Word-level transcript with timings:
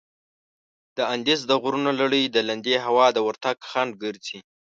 د 0.97 0.99
اندیز 1.13 1.41
د 1.47 1.51
غرونو 1.61 1.91
لړي 2.01 2.23
د 2.25 2.37
لندې 2.49 2.75
هوا 2.85 3.07
د 3.13 3.17
ورتګ 3.27 3.57
خنډ 3.69 3.91
ګرځي. 4.03 4.39